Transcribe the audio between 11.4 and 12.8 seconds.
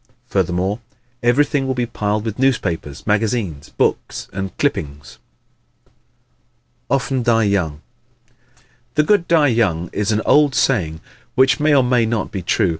may or may not be true.